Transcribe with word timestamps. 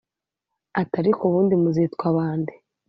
ati 0.81 0.95
ariko 1.01 1.21
ubundi 1.25 1.53
muzitwa 1.63 2.05
bande? 2.15 2.53